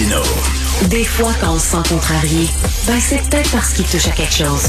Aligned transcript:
Martino. 0.00 0.22
Des 0.88 1.04
fois, 1.04 1.32
quand 1.40 1.54
on 1.54 1.58
se 1.58 1.66
sent 1.66 1.88
contrarié, 1.88 2.46
ben 2.86 2.98
c'est 3.00 3.18
peut-être 3.28 3.50
parce 3.50 3.72
qu'il 3.72 3.84
touche 3.84 4.08
à 4.08 4.10
quelque 4.12 4.32
chose. 4.32 4.66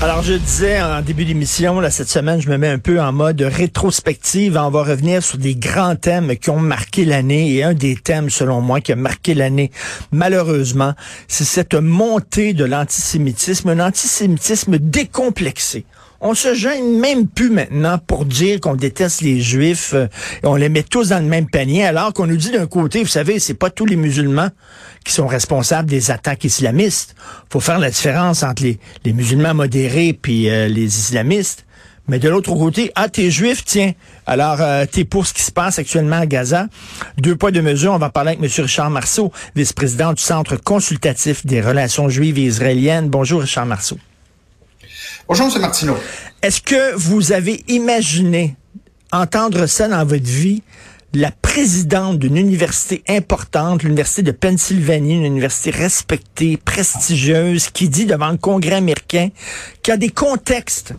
Alors, 0.00 0.22
je 0.22 0.34
disais 0.34 0.80
en 0.80 1.02
début 1.02 1.24
d'émission, 1.24 1.80
là, 1.80 1.90
cette 1.90 2.08
semaine, 2.08 2.40
je 2.40 2.48
me 2.48 2.58
mets 2.58 2.68
un 2.68 2.78
peu 2.78 3.00
en 3.00 3.12
mode 3.12 3.40
rétrospective. 3.40 4.56
On 4.56 4.70
va 4.70 4.82
revenir 4.82 5.22
sur 5.22 5.38
des 5.38 5.54
grands 5.54 5.96
thèmes 5.96 6.36
qui 6.36 6.50
ont 6.50 6.60
marqué 6.60 7.04
l'année. 7.04 7.54
Et 7.54 7.64
un 7.64 7.74
des 7.74 7.96
thèmes, 7.96 8.30
selon 8.30 8.60
moi, 8.60 8.80
qui 8.80 8.92
a 8.92 8.96
marqué 8.96 9.34
l'année, 9.34 9.70
malheureusement, 10.12 10.94
c'est 11.26 11.44
cette 11.44 11.74
montée 11.74 12.52
de 12.52 12.64
l'antisémitisme, 12.64 13.70
un 13.70 13.80
antisémitisme 13.80 14.78
décomplexé. 14.78 15.86
On 16.26 16.32
se 16.32 16.54
gêne 16.54 17.00
même 17.00 17.28
plus 17.28 17.50
maintenant 17.50 17.98
pour 17.98 18.24
dire 18.24 18.58
qu'on 18.58 18.76
déteste 18.76 19.20
les 19.20 19.42
juifs 19.42 19.92
euh, 19.92 20.06
et 20.42 20.46
on 20.46 20.56
les 20.56 20.70
met 20.70 20.82
tous 20.82 21.10
dans 21.10 21.18
le 21.18 21.26
même 21.28 21.50
panier, 21.50 21.84
alors 21.84 22.14
qu'on 22.14 22.26
nous 22.26 22.38
dit 22.38 22.50
d'un 22.50 22.66
côté, 22.66 23.02
vous 23.02 23.10
savez, 23.10 23.38
c'est 23.38 23.52
pas 23.52 23.68
tous 23.68 23.84
les 23.84 23.96
musulmans 23.96 24.48
qui 25.04 25.12
sont 25.12 25.26
responsables 25.26 25.86
des 25.86 26.10
attaques 26.10 26.44
islamistes. 26.44 27.14
Faut 27.52 27.60
faire 27.60 27.78
la 27.78 27.90
différence 27.90 28.42
entre 28.42 28.62
les, 28.62 28.78
les 29.04 29.12
musulmans 29.12 29.52
modérés 29.52 30.14
puis 30.14 30.48
euh, 30.48 30.66
les 30.66 30.86
islamistes. 30.86 31.66
Mais 32.08 32.18
de 32.18 32.30
l'autre 32.30 32.54
côté, 32.54 32.90
ah, 32.94 33.10
t'es 33.10 33.30
juif, 33.30 33.62
tiens. 33.62 33.92
Alors, 34.26 34.62
euh, 34.62 34.86
t'es 34.90 35.04
pour 35.04 35.26
ce 35.26 35.34
qui 35.34 35.42
se 35.42 35.52
passe 35.52 35.78
actuellement 35.78 36.20
à 36.20 36.26
Gaza. 36.26 36.68
Deux 37.18 37.36
poids, 37.36 37.50
deux 37.50 37.60
mesures. 37.60 37.92
On 37.92 37.98
va 37.98 38.08
parler 38.08 38.30
avec 38.30 38.42
M. 38.42 38.64
Richard 38.64 38.88
Marceau, 38.88 39.30
vice-président 39.54 40.14
du 40.14 40.22
Centre 40.22 40.56
consultatif 40.56 41.44
des 41.44 41.60
relations 41.60 42.08
juives 42.08 42.38
et 42.38 42.44
israéliennes. 42.44 43.10
Bonjour, 43.10 43.42
Richard 43.42 43.66
Marceau. 43.66 43.98
Bonjour, 45.26 45.46
M. 45.46 45.62
Martineau. 45.62 45.96
Est-ce 46.42 46.60
que 46.60 46.94
vous 46.96 47.32
avez 47.32 47.64
imaginé 47.66 48.56
entendre 49.10 49.64
ça 49.64 49.88
dans 49.88 50.04
votre 50.04 50.26
vie? 50.26 50.62
La 51.14 51.30
présidente 51.30 52.18
d'une 52.18 52.36
université 52.36 53.02
importante, 53.08 53.84
l'université 53.84 54.22
de 54.22 54.32
Pennsylvanie, 54.32 55.14
une 55.14 55.24
université 55.24 55.70
respectée, 55.70 56.58
prestigieuse, 56.58 57.70
qui 57.70 57.88
dit 57.88 58.04
devant 58.04 58.32
le 58.32 58.36
Congrès 58.36 58.74
américain 58.74 59.30
qu'il 59.82 59.92
y 59.92 59.94
a 59.94 59.96
des 59.96 60.10
contextes 60.10 60.92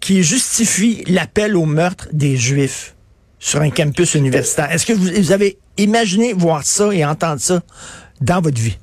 qui 0.00 0.24
justifient 0.24 1.04
l'appel 1.06 1.56
au 1.56 1.64
meurtre 1.64 2.08
des 2.12 2.36
Juifs 2.36 2.96
sur 3.38 3.60
un 3.60 3.70
campus 3.70 4.14
universitaire? 4.14 4.72
Est-ce 4.72 4.86
que 4.86 4.92
vous 4.92 5.30
avez 5.30 5.56
imaginé 5.76 6.32
voir 6.32 6.64
ça 6.64 6.92
et 6.92 7.04
entendre 7.04 7.40
ça 7.40 7.62
dans 8.20 8.40
votre 8.40 8.60
vie? 8.60 8.76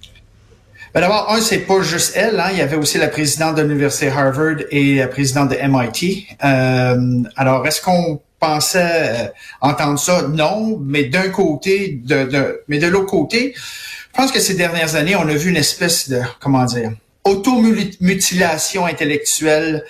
Ben 0.96 1.02
D'abord, 1.02 1.30
un, 1.30 1.42
c'est 1.42 1.60
pas 1.60 1.82
juste 1.82 2.14
elle. 2.16 2.40
Hein. 2.40 2.52
Il 2.54 2.58
y 2.58 2.62
avait 2.62 2.78
aussi 2.78 2.98
la 2.98 3.10
présidente 3.10 3.56
de 3.58 3.64
l'université 3.64 4.08
Harvard 4.08 4.60
et 4.72 4.96
la 4.96 5.10
présidente 5.10 5.50
de 5.50 5.58
MIT. 5.62 6.26
Euh, 6.42 7.22
alors, 7.36 7.68
est-ce 7.68 7.82
qu'on 7.82 8.22
pensait 8.40 9.26
euh, 9.26 9.28
entendre 9.60 10.00
ça? 10.00 10.22
Non, 10.30 10.80
mais 10.82 11.04
d'un 11.04 11.28
côté, 11.28 12.00
de, 12.02 12.24
de, 12.24 12.62
mais 12.70 12.80
de 12.80 12.88
l'autre 12.88 13.08
côté, 13.08 13.54
je 13.58 14.18
pense 14.22 14.32
que 14.32 14.40
ces 14.40 14.54
dernières 14.54 14.96
années, 14.96 15.18
on 15.18 15.28
a 15.28 15.34
vu 15.34 15.50
une 15.50 15.58
espèce 15.58 16.08
de, 16.08 16.22
comment 16.40 16.64
dire, 16.64 16.92
automutilation 17.26 18.86
intellectuelle 18.86 19.84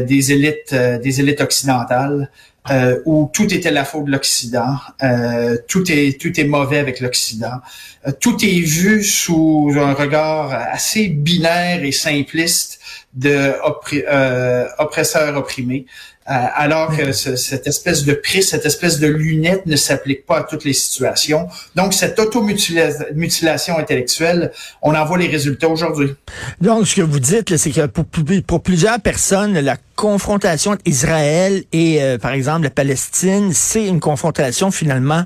des 0.00 0.32
élites, 0.32 0.72
euh, 0.72 0.98
des 0.98 1.20
élites 1.20 1.40
occidentales 1.40 2.30
euh, 2.70 3.00
où 3.04 3.30
tout 3.32 3.52
était 3.52 3.70
la 3.70 3.84
faute 3.84 4.06
de 4.06 4.10
l'Occident, 4.10 4.76
euh, 5.02 5.58
tout 5.68 5.84
est 5.92 6.18
tout 6.18 6.38
est 6.40 6.44
mauvais 6.44 6.78
avec 6.78 7.00
l'Occident, 7.00 7.60
euh, 8.06 8.12
tout 8.18 8.42
est 8.42 8.60
vu 8.60 9.02
sous 9.02 9.70
un 9.76 9.92
regard 9.92 10.50
assez 10.52 11.08
binaire 11.08 11.84
et 11.84 11.92
simpliste 11.92 12.80
de 13.12 13.52
euh, 13.92 14.66
oppresseur 14.78 15.36
opprimé. 15.36 15.84
Euh, 16.30 16.32
alors 16.54 16.96
que 16.96 17.12
ce, 17.12 17.36
cette 17.36 17.66
espèce 17.66 18.04
de 18.04 18.14
prisme, 18.14 18.48
cette 18.48 18.64
espèce 18.64 18.98
de 18.98 19.08
lunette 19.08 19.66
ne 19.66 19.76
s'applique 19.76 20.24
pas 20.24 20.38
à 20.38 20.42
toutes 20.42 20.64
les 20.64 20.72
situations. 20.72 21.48
Donc, 21.74 21.92
cette 21.92 22.18
automutilation 22.18 23.76
intellectuelle, 23.76 24.50
on 24.80 24.94
en 24.94 25.04
voit 25.04 25.18
les 25.18 25.26
résultats 25.26 25.68
aujourd'hui. 25.68 26.14
Donc, 26.62 26.86
ce 26.86 26.94
que 26.94 27.02
vous 27.02 27.20
dites, 27.20 27.54
c'est 27.58 27.70
que 27.70 27.84
pour, 27.84 28.06
pour, 28.46 28.62
plusieurs 28.62 29.00
personnes, 29.00 29.58
la 29.58 29.76
confrontation 29.96 30.70
entre 30.70 30.82
Israël 30.86 31.64
et, 31.72 32.02
euh, 32.02 32.16
par 32.16 32.32
exemple, 32.32 32.62
la 32.62 32.70
Palestine, 32.70 33.52
c'est 33.52 33.86
une 33.86 34.00
confrontation 34.00 34.70
finalement 34.70 35.24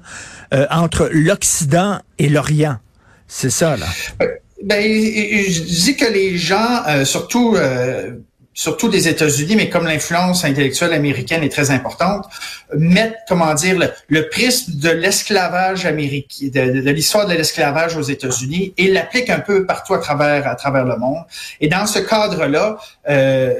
euh, 0.53 0.67
entre 0.69 1.09
l'Occident 1.13 2.01
et 2.19 2.29
l'Orient. 2.29 2.79
C'est 3.29 3.51
ça, 3.51 3.77
là. 3.77 3.87
Ben, 4.65 4.83
je 4.83 5.63
dis 5.63 5.97
que 5.97 6.13
les 6.13 6.37
gens, 6.37 6.83
surtout 7.05 7.57
surtout 8.59 8.89
des 8.89 9.07
États-Unis, 9.07 9.55
mais 9.55 9.69
comme 9.69 9.87
l'influence 9.87 10.45
intellectuelle 10.45 10.93
américaine 10.93 11.45
est 11.45 11.49
très 11.49 11.71
importante, 11.71 12.27
mettent, 12.77 13.15
comment 13.29 13.55
dire, 13.55 13.79
le, 14.09 14.29
prisme 14.31 14.73
de 14.75 14.91
l'esclavage 14.91 15.87
américain, 15.87 16.49
de, 16.53 16.91
l'histoire 16.91 17.29
de 17.29 17.35
l'esclavage 17.35 17.97
aux 17.97 18.03
États-Unis 18.03 18.75
et 18.77 18.89
l'appliquent 18.89 19.31
un 19.31 19.39
peu 19.39 19.65
partout 19.65 19.95
à 19.95 19.99
travers 19.99 20.49
à 20.49 20.57
travers 20.57 20.85
le 20.85 20.97
monde. 20.97 21.23
Et 21.61 21.69
dans 21.69 21.87
ce 21.87 22.01
cadre-là, 22.01 22.79
euh, 23.09 23.55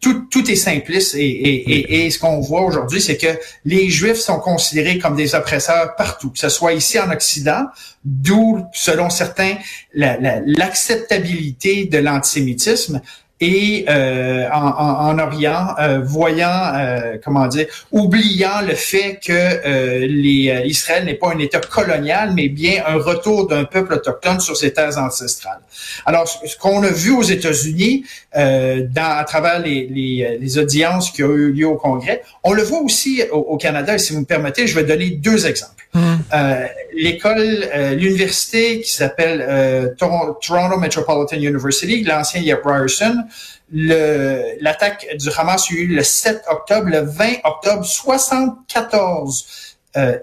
tout, 0.00 0.28
tout 0.30 0.48
est 0.48 0.54
simpliste 0.54 1.16
et, 1.16 1.26
et, 1.26 2.06
et, 2.06 2.10
ce 2.10 2.20
qu'on 2.20 2.38
voit 2.38 2.62
aujourd'hui, 2.62 3.00
c'est 3.00 3.16
que 3.16 3.36
les 3.64 3.90
Juifs 3.90 4.20
sont 4.20 4.38
considérés 4.38 5.00
comme 5.00 5.16
des 5.16 5.34
oppresseurs 5.34 5.96
partout, 5.96 6.30
que 6.30 6.38
ce 6.38 6.48
soit 6.48 6.74
ici 6.74 7.00
en 7.00 7.10
Occident, 7.10 7.64
d'où, 8.04 8.64
selon 8.72 9.10
certains, 9.10 9.56
l'acceptabilité 9.94 11.86
de 11.86 11.98
l'antisémitisme, 11.98 13.00
et 13.40 13.84
euh, 13.88 14.48
en, 14.52 14.68
en, 15.10 15.18
Orient, 15.18 15.74
euh, 15.80 16.00
voyant, 16.00 16.72
euh, 16.76 17.16
comment 17.22 17.46
dire, 17.48 17.66
oubliant 17.90 18.60
le 18.66 18.74
fait 18.74 19.18
que 19.24 19.32
euh, 19.32 20.06
les, 20.06 20.62
Israël 20.66 21.04
n'est 21.04 21.14
pas 21.14 21.32
un 21.32 21.38
État 21.38 21.60
colonial, 21.60 22.32
mais 22.34 22.48
bien 22.48 22.84
un 22.86 22.96
retour 22.96 23.48
d'un 23.48 23.64
peuple 23.64 23.94
autochtone 23.94 24.38
sur 24.38 24.56
ses 24.56 24.72
terres 24.72 24.98
ancestrales. 24.98 25.60
Alors, 26.06 26.28
ce 26.28 26.56
qu'on 26.56 26.82
a 26.84 26.90
vu 26.90 27.10
aux 27.10 27.22
États-Unis, 27.22 28.04
dans, 28.34 29.16
à 29.16 29.24
travers 29.24 29.60
les, 29.60 29.86
les, 29.88 30.38
les, 30.40 30.58
audiences 30.58 31.10
qui 31.10 31.22
ont 31.22 31.32
eu 31.32 31.52
lieu 31.52 31.66
au 31.66 31.76
Congrès, 31.76 32.22
on 32.42 32.52
le 32.52 32.62
voit 32.62 32.80
aussi 32.80 33.22
au, 33.30 33.38
au 33.38 33.56
Canada. 33.56 33.94
Et 33.94 33.98
si 33.98 34.12
vous 34.12 34.20
me 34.20 34.24
permettez, 34.24 34.66
je 34.66 34.74
vais 34.74 34.84
donner 34.84 35.10
deux 35.10 35.46
exemples. 35.46 35.84
Euh, 35.96 36.66
l'école, 36.92 37.68
euh, 37.72 37.94
l'université 37.94 38.80
qui 38.80 38.90
s'appelle 38.90 39.44
euh, 39.48 39.88
Toronto 39.96 40.76
Metropolitan 40.78 41.36
University, 41.36 42.02
l'ancien 42.02 42.40
Yale 42.40 42.60
Ryerson, 42.64 43.23
l'attaque 43.72 45.06
du 45.18 45.28
Hamas 45.36 45.70
a 45.70 45.74
eu 45.74 45.86
le 45.86 46.02
7 46.02 46.42
octobre, 46.50 46.88
le 46.88 47.00
20 47.00 47.34
octobre, 47.44 47.84
74 47.84 49.76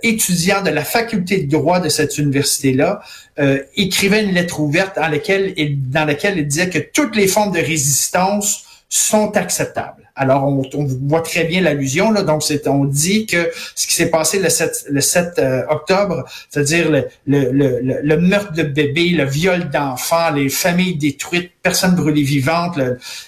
étudiants 0.04 0.62
de 0.62 0.70
la 0.70 0.84
faculté 0.84 1.44
de 1.44 1.50
droit 1.50 1.80
de 1.80 1.88
cette 1.90 2.18
université-là 2.18 3.02
écrivaient 3.76 4.24
une 4.24 4.34
lettre 4.34 4.60
ouverte 4.60 4.98
dans 4.98 5.08
laquelle, 5.08 5.54
dans 5.90 6.06
laquelle 6.06 6.38
ils 6.38 6.48
disaient 6.48 6.70
que 6.70 6.80
toutes 6.80 7.16
les 7.16 7.28
formes 7.28 7.54
de 7.54 7.60
résistance 7.60 8.66
sont 8.90 9.38
acceptables. 9.38 10.01
Alors, 10.16 10.46
on, 10.46 10.86
voit 11.08 11.22
très 11.22 11.46
bien 11.46 11.62
l'allusion. 11.62 12.12
Là. 12.12 12.24
Donc, 12.24 12.44
c'est, 12.44 12.68
on 12.68 12.86
dit 12.86 13.26
que 13.26 13.52
ce 13.76 13.88
qui 13.88 13.94
s'est 13.94 14.10
passé 14.10 14.40
le 14.40 14.50
7, 14.50 14.88
le 14.90 15.02
7 15.02 15.40
euh, 15.40 15.62
octobre, 15.70 16.26
c'est-à-dire 16.50 16.92
le, 16.92 17.08
le, 17.26 18.18
meurtre 18.18 18.54
de 18.54 18.64
bébés, 18.64 19.10
le 19.10 19.26
viol 19.26 19.70
d'enfants, 19.70 20.32
les 20.32 20.50
familles 20.50 20.98
détruites, 20.98 21.52
personnes 21.62 21.96
brûlées 21.96 22.24
vivantes, 22.24 22.78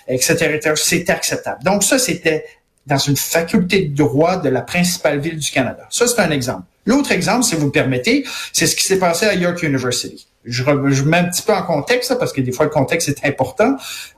etc., 0.07 0.51
etc., 0.55 0.73
c'est 0.75 1.09
acceptable. 1.09 1.63
Donc, 1.63 1.83
ça, 1.83 1.97
c'était 1.97 2.45
dans 2.85 2.97
une 2.97 3.15
faculté 3.15 3.85
de 3.85 3.95
droit 3.95 4.37
de 4.37 4.49
la 4.49 4.61
principale 4.61 5.19
ville 5.19 5.37
du 5.37 5.51
Canada. 5.51 5.87
Ça, 5.89 6.07
c'est 6.07 6.19
un 6.19 6.31
exemple. 6.31 6.63
L'autre 6.85 7.11
exemple, 7.11 7.43
si 7.43 7.55
vous 7.55 7.67
me 7.67 7.71
permettez, 7.71 8.25
c'est 8.51 8.67
ce 8.67 8.75
qui 8.75 8.83
s'est 8.83 8.99
passé 8.99 9.25
à 9.25 9.33
York 9.35 9.63
University. 9.63 10.27
Je, 10.45 10.63
je 10.63 11.03
mets 11.03 11.17
un 11.17 11.25
petit 11.25 11.41
peu 11.41 11.53
en 11.53 11.63
contexte, 11.63 12.17
parce 12.19 12.33
que 12.33 12.41
des 12.41 12.51
fois, 12.51 12.65
le 12.65 12.71
contexte 12.71 13.09
est 13.09 13.25
important. 13.25 13.75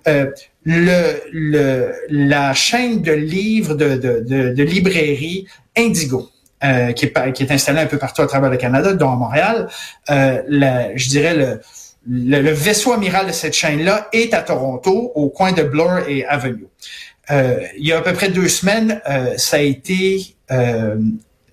Euh, 0.08 0.28
le, 0.64 1.22
le, 1.32 1.94
la 2.10 2.54
chaîne 2.54 3.02
de 3.02 3.12
livres 3.12 3.76
de, 3.76 3.96
de, 3.96 4.24
de, 4.28 4.50
de 4.54 4.64
librairie 4.64 5.48
Indigo. 5.78 6.30
Euh, 6.64 6.94
qui, 6.94 7.06
est, 7.06 7.34
qui 7.34 7.44
est 7.44 7.52
installée 7.52 7.82
un 7.82 7.86
peu 7.86 7.98
partout 7.98 8.22
à 8.22 8.28
travers 8.28 8.50
le 8.50 8.58
Canada, 8.58 8.94
dont 8.94 9.12
à 9.12 9.16
Montréal. 9.18 9.68
Euh, 10.10 10.42
je 10.96 11.10
dirais 11.10 11.36
le, 11.36 11.60
le, 12.08 12.52
vaisseau 12.52 12.94
amiral 12.94 13.28
de 13.28 13.32
cette 13.34 13.54
chaîne-là 13.54 14.08
est 14.14 14.34
à 14.34 14.42
Toronto, 14.42 15.12
au 15.16 15.30
coin 15.30 15.52
de 15.52 15.64
Bloor 15.64 16.00
et 16.08 16.26
Avenue. 16.26 16.68
Euh, 17.32 17.60
il 17.78 17.88
y 17.88 17.92
a 17.92 17.98
à 17.98 18.02
peu 18.02 18.14
près 18.14 18.30
deux 18.30 18.48
semaines, 18.48 19.02
euh, 19.10 19.34
ça 19.38 19.58
a 19.58 19.62
été 19.62 20.36
euh, 20.52 20.96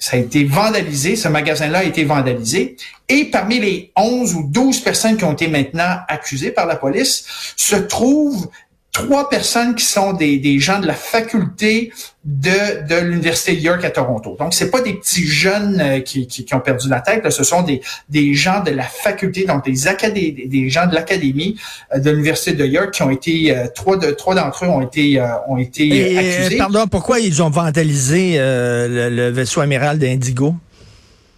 ça 0.02 0.16
a 0.16 0.18
été 0.18 0.42
vandalisé, 0.42 1.14
ce 1.14 1.28
magasin-là 1.28 1.78
a 1.78 1.84
été 1.84 2.02
vandalisé, 2.02 2.76
et 3.08 3.26
parmi 3.26 3.60
les 3.60 3.92
11 3.94 4.34
ou 4.34 4.42
12 4.42 4.80
personnes 4.80 5.16
qui 5.16 5.22
ont 5.22 5.32
été 5.32 5.46
maintenant 5.46 5.98
accusées 6.08 6.50
par 6.50 6.66
la 6.66 6.74
police, 6.74 7.24
se 7.56 7.76
trouvent 7.76 8.48
trois 8.92 9.30
personnes 9.30 9.74
qui 9.74 9.86
sont 9.86 10.12
des, 10.12 10.38
des 10.38 10.58
gens 10.58 10.78
de 10.78 10.86
la 10.86 10.92
faculté 10.94 11.90
de, 12.24 12.86
de 12.86 13.00
l'Université 13.00 13.56
de 13.56 13.60
York 13.60 13.82
à 13.84 13.90
Toronto. 13.90 14.36
Donc, 14.38 14.52
c'est 14.52 14.70
pas 14.70 14.82
des 14.82 14.92
petits 14.92 15.26
jeunes 15.26 15.80
euh, 15.80 16.00
qui, 16.00 16.26
qui, 16.26 16.44
qui, 16.44 16.54
ont 16.54 16.60
perdu 16.60 16.90
la 16.90 17.00
tête, 17.00 17.28
ce 17.30 17.42
sont 17.42 17.62
des, 17.62 17.80
des 18.10 18.34
gens 18.34 18.62
de 18.62 18.70
la 18.70 18.84
faculté, 18.84 19.44
donc 19.46 19.64
des, 19.64 20.46
des 20.46 20.68
gens 20.68 20.86
de 20.86 20.94
l'académie 20.94 21.58
euh, 21.94 21.98
de 21.98 22.10
l'Université 22.10 22.52
de 22.52 22.66
York 22.66 22.90
qui 22.92 23.02
ont 23.02 23.10
été, 23.10 23.56
euh, 23.56 23.66
trois, 23.74 23.96
de, 23.96 24.10
trois 24.10 24.34
d'entre 24.34 24.66
eux 24.66 24.68
ont 24.68 24.82
été, 24.82 25.20
ont 25.48 25.56
été 25.56 26.18
accusés. 26.18 26.58
Pardon, 26.58 26.86
pourquoi 26.86 27.18
ils 27.18 27.42
ont 27.42 27.50
vandalisé 27.50 28.36
le, 28.36 29.08
le 29.08 29.30
vaisseau 29.30 29.62
amiral 29.62 29.98
d'Indigo? 29.98 30.54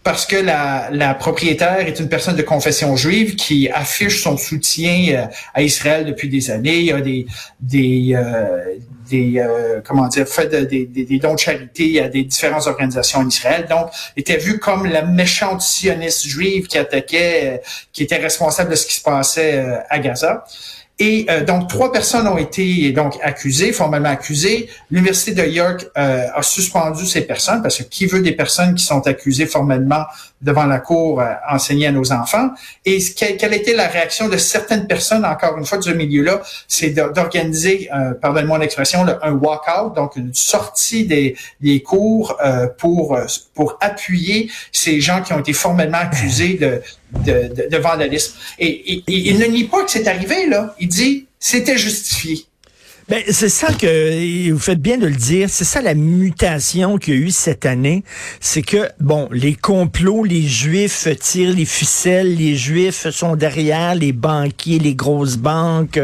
Parce 0.04 0.26
que 0.26 0.36
la, 0.36 0.90
la, 0.92 1.14
propriétaire 1.14 1.80
est 1.80 1.98
une 1.98 2.10
personne 2.10 2.36
de 2.36 2.42
confession 2.42 2.94
juive 2.94 3.36
qui 3.36 3.70
affiche 3.70 4.22
son 4.22 4.36
soutien 4.36 5.14
euh, 5.14 5.26
à 5.54 5.62
Israël 5.62 6.04
depuis 6.04 6.28
des 6.28 6.50
années. 6.50 6.76
Il 6.76 6.84
y 6.84 6.92
a 6.92 7.00
des 7.00 7.26
des 7.58 8.12
euh, 8.14 8.76
des 9.10 9.38
euh, 9.38 9.80
comment 9.82 10.06
dire 10.08 10.28
fait 10.28 10.48
des, 10.66 10.84
des, 10.84 11.18
dons 11.18 11.34
de 11.34 11.38
charité 11.38 12.02
à 12.02 12.08
des 12.08 12.22
différentes 12.22 12.66
organisations 12.66 13.20
en 13.20 13.28
Israël. 13.28 13.66
Donc, 13.68 13.88
était 14.14 14.36
vu 14.36 14.58
comme 14.58 14.84
la 14.86 15.02
méchante 15.02 15.62
sioniste 15.62 16.26
juive 16.26 16.66
qui 16.66 16.76
attaquait, 16.76 17.62
qui 17.92 18.02
était 18.02 18.16
responsable 18.16 18.70
de 18.70 18.76
ce 18.76 18.86
qui 18.86 18.96
se 18.96 19.02
passait 19.02 19.64
à 19.88 19.98
Gaza. 19.98 20.44
Et 21.00 21.26
euh, 21.28 21.44
donc, 21.44 21.68
trois 21.68 21.90
personnes 21.90 22.28
ont 22.28 22.38
été 22.38 22.92
donc 22.92 23.18
accusées, 23.22 23.72
formellement 23.72 24.10
accusées. 24.10 24.68
L'Université 24.90 25.32
de 25.32 25.48
York 25.48 25.86
euh, 25.98 26.26
a 26.32 26.42
suspendu 26.42 27.04
ces 27.04 27.22
personnes 27.22 27.62
parce 27.62 27.78
que 27.78 27.82
qui 27.82 28.06
veut 28.06 28.22
des 28.22 28.32
personnes 28.32 28.74
qui 28.76 28.84
sont 28.84 29.04
accusées 29.06 29.46
formellement 29.46 30.04
devant 30.44 30.66
la 30.66 30.78
cour 30.78 31.20
euh, 31.20 31.32
enseigner 31.50 31.88
à 31.88 31.92
nos 31.92 32.12
enfants? 32.12 32.50
Et 32.84 32.98
quelle, 33.16 33.54
était 33.54 33.74
la 33.74 33.88
réaction 33.88 34.28
de 34.28 34.36
certaines 34.36 34.86
personnes, 34.86 35.24
encore 35.24 35.58
une 35.58 35.64
fois, 35.64 35.78
de 35.78 35.82
ce 35.82 35.90
milieu-là? 35.90 36.42
C'est 36.68 36.90
d'organiser, 36.90 37.88
euh, 37.92 38.14
pardonnez-moi 38.14 38.58
l'expression, 38.58 39.04
un 39.22 39.32
walk-out, 39.32 39.94
donc 39.96 40.14
une 40.16 40.34
sortie 40.34 41.04
des, 41.06 41.36
des 41.60 41.82
cours 41.82 42.38
pour, 42.78 43.18
pour 43.54 43.78
appuyer 43.80 44.50
ces 44.70 45.00
gens 45.00 45.22
qui 45.22 45.32
ont 45.32 45.40
été 45.40 45.52
formellement 45.52 45.98
accusés 45.98 46.54
de, 46.54 46.82
de, 47.24 47.68
de, 47.68 47.76
vandalisme. 47.78 48.34
Et, 48.58 49.02
il 49.06 49.38
ne 49.38 49.46
nie 49.46 49.64
pas 49.64 49.84
que 49.84 49.90
c'est 49.90 50.06
arrivé, 50.06 50.46
là. 50.46 50.74
Il 50.78 50.88
dit 50.88 51.26
c'était 51.38 51.76
justifié. 51.76 52.46
Ben, 53.06 53.22
c'est 53.28 53.50
ça 53.50 53.70
que 53.74 54.50
vous 54.50 54.58
faites 54.58 54.80
bien 54.80 54.96
de 54.96 55.06
le 55.06 55.14
dire. 55.14 55.50
C'est 55.50 55.64
ça 55.64 55.82
la 55.82 55.94
mutation 55.94 56.96
qu'il 56.96 57.14
y 57.14 57.16
a 57.18 57.20
eu 57.20 57.30
cette 57.30 57.66
année. 57.66 58.02
C'est 58.40 58.62
que, 58.62 58.88
bon, 58.98 59.28
les 59.30 59.54
complots, 59.54 60.24
les 60.24 60.46
juifs 60.46 61.06
tirent 61.20 61.54
les 61.54 61.66
ficelles, 61.66 62.34
les 62.34 62.56
juifs 62.56 63.10
sont 63.10 63.36
derrière, 63.36 63.94
les 63.94 64.12
banquiers, 64.12 64.78
les 64.78 64.94
grosses 64.94 65.36
banques 65.36 66.00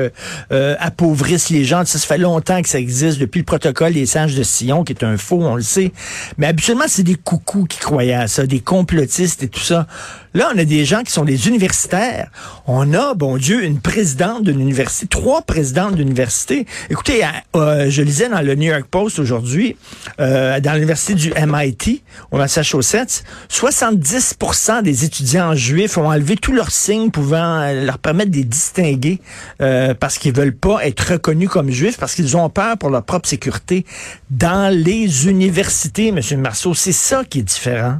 euh, 0.52 0.76
appauvrissent 0.78 1.48
les 1.48 1.64
gens. 1.64 1.86
Ça, 1.86 1.98
ça 1.98 2.06
fait 2.06 2.18
longtemps 2.18 2.60
que 2.60 2.68
ça 2.68 2.78
existe 2.78 3.18
depuis 3.18 3.38
le 3.38 3.46
protocole 3.46 3.94
des 3.94 4.04
sages 4.04 4.34
de 4.34 4.42
Sion, 4.42 4.84
qui 4.84 4.92
est 4.92 5.02
un 5.02 5.16
faux, 5.16 5.40
on 5.40 5.56
le 5.56 5.62
sait. 5.62 5.92
Mais 6.36 6.48
habituellement, 6.48 6.84
c'est 6.86 7.02
des 7.02 7.14
coucous 7.14 7.64
qui 7.64 7.78
croyaient 7.78 8.12
à 8.12 8.28
ça, 8.28 8.44
des 8.44 8.60
complotistes 8.60 9.42
et 9.42 9.48
tout 9.48 9.60
ça. 9.60 9.86
Là, 10.32 10.48
on 10.54 10.58
a 10.58 10.64
des 10.64 10.84
gens 10.84 11.02
qui 11.02 11.10
sont 11.10 11.24
des 11.24 11.48
universitaires. 11.48 12.30
On 12.68 12.94
a, 12.94 13.14
bon 13.14 13.36
Dieu, 13.36 13.64
une 13.64 13.80
présidente 13.80 14.44
d'une 14.44 14.60
université, 14.60 15.08
trois 15.08 15.42
présidentes 15.42 15.96
d'université. 15.96 16.66
Écoutez, 16.88 17.24
euh, 17.56 17.90
je 17.90 18.02
lisais 18.02 18.28
dans 18.28 18.40
le 18.40 18.54
New 18.54 18.70
York 18.70 18.84
Post 18.88 19.18
aujourd'hui, 19.18 19.76
euh, 20.20 20.60
dans 20.60 20.74
l'université 20.74 21.14
du 21.14 21.32
MIT, 21.34 22.04
au 22.30 22.36
Massachusetts, 22.36 23.24
70% 23.48 24.82
des 24.82 25.04
étudiants 25.04 25.56
juifs 25.56 25.98
ont 25.98 26.08
enlevé 26.08 26.36
tous 26.36 26.52
leurs 26.52 26.70
signes 26.70 27.10
pouvant 27.10 27.62
euh, 27.62 27.84
leur 27.84 27.98
permettre 27.98 28.30
de 28.30 28.36
les 28.36 28.44
distinguer 28.44 29.20
parce 29.58 30.18
qu'ils 30.18 30.32
veulent 30.34 30.56
pas 30.56 30.86
être 30.86 31.12
reconnus 31.12 31.48
comme 31.48 31.70
juifs, 31.70 31.98
parce 31.98 32.14
qu'ils 32.14 32.36
ont 32.36 32.48
peur 32.48 32.78
pour 32.78 32.90
leur 32.90 33.02
propre 33.02 33.28
sécurité. 33.28 33.84
Dans 34.30 34.72
les 34.72 35.28
universités, 35.28 36.08
M. 36.08 36.40
Marceau, 36.40 36.74
c'est 36.74 36.92
ça 36.92 37.24
qui 37.24 37.40
est 37.40 37.42
différent 37.42 37.98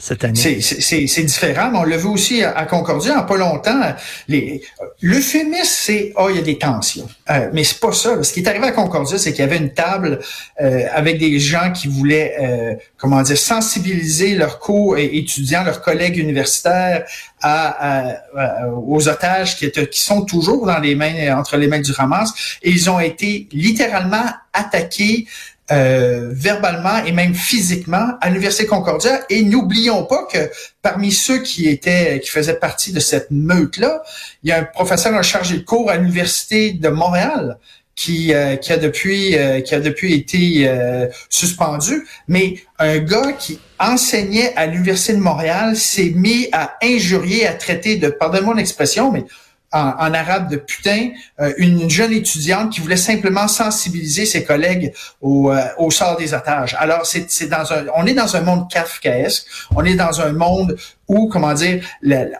cette 0.00 0.24
année. 0.24 0.60
C'est 0.60 1.22
différent, 1.22 1.70
mais 1.72 1.78
on 1.78 1.84
l'a 1.84 1.96
vu 1.96 2.06
aussi 2.06 2.42
à, 2.42 2.64
Concordia 2.64 3.20
en 3.20 3.24
pas 3.24 3.36
longtemps. 3.36 3.80
L'euphémisme, 5.00 5.64
c'est 5.64 6.12
oh, 6.16 6.28
il 6.30 6.36
y 6.36 6.38
a 6.38 6.42
des 6.42 6.58
tensions. 6.58 7.08
Euh, 7.30 7.48
mais 7.52 7.64
c'est 7.64 7.80
pas 7.80 7.92
ça. 7.92 8.22
Ce 8.22 8.32
qui 8.32 8.40
est 8.40 8.48
arrivé 8.48 8.66
à 8.66 8.72
Concordia, 8.72 9.18
c'est 9.18 9.32
qu'il 9.32 9.44
y 9.44 9.48
avait 9.48 9.58
une 9.58 9.72
table 9.72 10.20
euh, 10.60 10.82
avec 10.92 11.18
des 11.18 11.38
gens 11.38 11.72
qui 11.72 11.88
voulaient, 11.88 12.36
euh, 12.40 12.74
comment 12.96 13.22
dire, 13.22 13.38
sensibiliser 13.38 14.34
leurs 14.34 14.58
co-étudiants, 14.58 15.64
leurs 15.64 15.82
collègues 15.82 16.16
universitaires 16.16 17.04
à, 17.40 18.16
aux 18.86 19.08
otages 19.08 19.56
qui, 19.56 19.70
qui 19.70 20.00
sont 20.00 20.22
toujours 20.22 20.66
dans 20.66 20.78
les 20.78 20.94
mains, 20.94 21.36
entre 21.38 21.56
les 21.56 21.68
mains 21.68 21.80
du 21.80 21.92
Hamas. 21.96 22.58
Et 22.62 22.70
ils 22.70 22.90
ont 22.90 23.00
été 23.00 23.48
littéralement 23.52 24.26
attaqués 24.52 25.26
euh, 25.70 26.30
verbalement 26.32 27.04
et 27.04 27.12
même 27.12 27.34
physiquement 27.34 28.14
à 28.20 28.28
l'Université 28.28 28.66
Concordia. 28.66 29.20
Et 29.28 29.42
n'oublions 29.42 30.04
pas 30.04 30.26
que 30.30 30.50
parmi 30.82 31.12
ceux 31.12 31.42
qui 31.42 31.68
étaient, 31.68 32.20
qui 32.20 32.30
faisaient 32.30 32.58
partie 32.58 32.92
de 32.92 33.00
cette 33.00 33.30
meute-là, 33.30 34.02
il 34.42 34.50
y 34.50 34.52
a 34.52 34.60
un 34.60 34.64
professeur 34.64 35.12
en 35.14 35.22
chargé 35.22 35.58
de 35.58 35.62
cours 35.62 35.90
à 35.90 35.96
l'Université 35.96 36.72
de 36.72 36.88
Montréal 36.88 37.58
qui, 37.94 38.32
euh, 38.32 38.56
qui 38.56 38.72
a 38.72 38.76
depuis 38.76 39.36
euh, 39.36 39.60
qui 39.60 39.74
a 39.74 39.80
depuis 39.80 40.14
été 40.14 40.70
suspendu, 41.28 42.06
mais 42.28 42.54
un 42.78 42.98
gars 42.98 43.32
qui 43.32 43.58
enseignait 43.78 44.54
à 44.56 44.66
l'université 44.66 45.14
de 45.14 45.18
Montréal 45.18 45.76
s'est 45.76 46.12
mis 46.14 46.48
à 46.52 46.76
injurier, 46.82 47.46
à 47.46 47.52
traiter 47.52 47.96
de, 47.96 48.08
pardonnez-moi 48.08 48.54
l'expression, 48.54 49.12
mais 49.12 49.24
en, 49.72 50.14
arabe 50.14 50.50
de 50.50 50.56
putain, 50.56 51.10
euh, 51.40 51.52
une 51.58 51.90
jeune 51.90 52.12
étudiante 52.12 52.72
qui 52.72 52.80
voulait 52.80 52.96
simplement 52.96 53.48
sensibiliser 53.48 54.24
ses 54.24 54.44
collègues 54.44 54.94
au, 55.20 55.52
euh, 55.52 55.62
au 55.76 55.90
sort 55.90 56.16
des 56.16 56.32
otages. 56.32 56.74
Alors, 56.78 57.04
c'est 57.04 57.48
dans 57.48 57.72
un, 57.72 57.84
on 57.94 58.06
est 58.06 58.14
dans 58.14 58.34
un 58.34 58.40
monde 58.40 58.70
kafkaesque, 58.70 59.46
on 59.74 59.84
est 59.84 59.94
dans 59.96 60.20
un 60.22 60.32
monde 60.32 60.76
où, 61.06 61.28
comment 61.28 61.54
dire, 61.54 61.82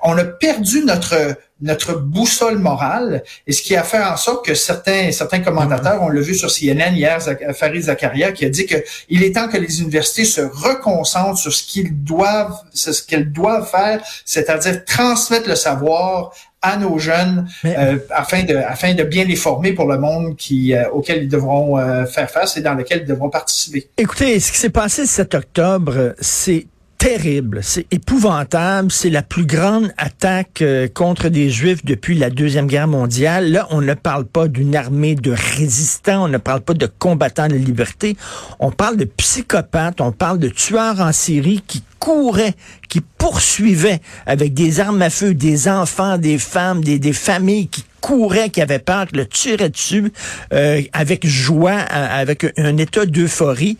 on 0.03 0.17
a 0.17 0.25
perdu 0.25 0.85
notre 0.85 1.37
notre 1.61 1.95
boussole 1.95 2.59
morale, 2.59 3.25
et 3.47 3.53
ce 3.53 3.63
qui 3.63 3.75
a 3.75 3.83
fait 3.83 4.01
en 4.01 4.17
sorte 4.17 4.47
que 4.47 4.55
certains 4.55 5.11
certains 5.11 5.41
commentateurs, 5.41 6.01
on 6.03 6.09
l'a 6.09 6.21
vu 6.21 6.35
sur 6.37 6.51
CNN 6.51 6.95
hier, 6.95 7.19
Farid 7.53 7.83
Zakaria, 7.83 8.31
qui 8.31 8.45
a 8.45 8.49
dit 8.49 8.65
que 8.65 8.77
il 9.09 9.25
est 9.25 9.35
temps 9.35 9.49
que 9.49 9.57
les 9.57 9.81
universités 9.81 10.25
se 10.25 10.41
reconcentrent 10.41 11.39
sur 11.39 11.53
ce 11.53 11.65
qu'ils 11.65 12.05
doivent, 12.05 12.61
ce 12.73 13.03
qu'elles 13.03 13.33
doivent 13.33 13.69
faire, 13.69 14.01
c'est-à-dire 14.25 14.85
transmettre 14.85 15.49
le 15.49 15.57
savoir 15.57 16.33
à 16.63 16.77
nos 16.77 16.99
jeunes 16.99 17.49
euh, 17.65 17.99
afin 18.11 18.43
de 18.43 18.57
afin 18.57 18.95
de 18.95 19.05
bien 19.05 19.25
les 19.25 19.37
former 19.37 19.73
pour 19.73 19.87
le 19.87 19.99
monde 19.99 20.37
qui 20.37 20.75
euh, 20.75 20.89
auquel 20.91 21.25
ils 21.25 21.29
devront 21.29 21.79
euh, 21.79 22.05
faire 22.05 22.31
face 22.31 22.57
et 22.57 22.63
dans 22.63 22.75
lequel 22.75 23.03
ils 23.03 23.09
devront 23.09 23.31
participer. 23.31 23.89
Écoutez, 23.97 24.41
ce 24.41 24.51
qui 24.51 24.59
s'est 24.59 24.71
passé 24.71 25.03
le 25.03 25.09
7 25.09 25.35
octobre, 25.35 26.15
c'est 26.21 26.67
terrible, 26.99 27.61
c'est 27.63 27.87
épouvantable, 27.93 28.91
c'est 28.91 29.09
la 29.09 29.23
plus 29.23 29.47
grande 29.47 29.93
attaque 29.99 30.65
contre 30.95 31.29
des 31.29 31.49
Juifs 31.49 31.85
depuis 31.85 32.19
la 32.19 32.29
Deuxième 32.29 32.67
Guerre 32.67 32.89
mondiale. 32.89 33.53
Là, 33.53 33.69
on 33.71 33.81
ne 33.81 33.95
parle 33.95 34.25
pas 34.25 34.49
d'une 34.49 34.75
armée 34.75 35.15
de 35.15 35.31
résistants, 35.31 36.25
on 36.25 36.29
ne 36.29 36.39
parle 36.39 36.61
pas 36.61 36.75
de 36.75 36.87
combattants 36.87 37.47
de 37.47 37.55
liberté, 37.55 38.17
on 38.59 38.73
parle 38.73 38.97
de 38.97 39.05
psychopathes, 39.05 40.01
on 40.01 40.11
parle 40.11 40.41
de 40.41 40.49
tueurs 40.49 41.01
en 41.01 41.13
série 41.13 41.63
qui 41.65 41.85
couraient, 42.09 42.55
qui 42.89 43.03
poursuivaient 43.03 44.01
avec 44.25 44.55
des 44.55 44.81
armes 44.81 45.03
à 45.03 45.11
feu 45.11 45.35
des 45.35 45.69
enfants, 45.69 46.17
des 46.17 46.39
femmes, 46.39 46.83
des, 46.83 47.13
familles 47.13 47.69
qui 47.69 47.85
couraient, 48.01 48.49
qui 48.49 48.63
avaient 48.63 48.79
peur, 48.79 49.07
qui 49.07 49.17
le 49.17 49.27
tueraient 49.27 49.69
dessus 49.69 50.11
euh, 50.55 50.81
avec 50.95 51.27
joie, 51.27 51.73
avec 51.73 52.47
un 52.57 52.79
état 52.79 53.05
d'euphorie. 53.05 53.77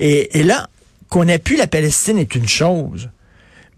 Et, 0.00 0.40
et 0.40 0.42
là, 0.42 0.68
qu'on 1.08 1.28
pu 1.38 1.54
la 1.54 1.68
Palestine 1.68 2.18
est 2.18 2.34
une 2.34 2.48
chose 2.48 3.10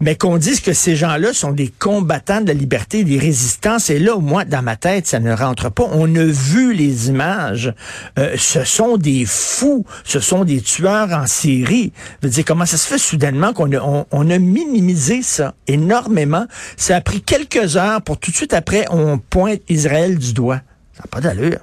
mais 0.01 0.15
qu'on 0.15 0.37
dise 0.37 0.59
que 0.59 0.73
ces 0.73 0.95
gens-là 0.95 1.31
sont 1.31 1.51
des 1.51 1.67
combattants 1.67 2.41
de 2.41 2.47
la 2.47 2.53
liberté, 2.53 3.03
des 3.03 3.19
résistants, 3.19 3.77
c'est 3.77 3.99
là, 3.99 4.17
moi, 4.17 4.45
dans 4.45 4.63
ma 4.63 4.75
tête, 4.75 5.05
ça 5.05 5.19
ne 5.19 5.31
rentre 5.31 5.69
pas. 5.69 5.87
On 5.91 6.13
a 6.15 6.23
vu 6.23 6.73
les 6.73 7.09
images. 7.09 7.73
Euh, 8.17 8.35
ce 8.37 8.63
sont 8.63 8.97
des 8.97 9.25
fous, 9.25 9.85
ce 10.03 10.19
sont 10.19 10.43
des 10.43 10.59
tueurs 10.61 11.11
en 11.11 11.27
série. 11.27 11.93
Je 12.21 12.27
veux 12.27 12.33
dire, 12.33 12.43
comment 12.45 12.65
ça 12.65 12.77
se 12.77 12.87
fait 12.87 12.97
soudainement 12.97 13.53
qu'on 13.53 13.71
a, 13.73 14.05
on, 14.11 14.29
a 14.29 14.39
minimisé 14.39 15.21
ça 15.21 15.53
énormément? 15.67 16.45
Ça 16.77 16.95
a 16.95 17.01
pris 17.01 17.21
quelques 17.21 17.77
heures 17.77 18.01
pour 18.01 18.17
tout 18.17 18.31
de 18.31 18.35
suite 18.35 18.53
après, 18.53 18.85
on 18.89 19.19
pointe 19.19 19.61
Israël 19.69 20.17
du 20.17 20.33
doigt. 20.33 20.61
Ça 20.93 21.03
n'a 21.03 21.09
pas 21.11 21.21
d'allure 21.21 21.59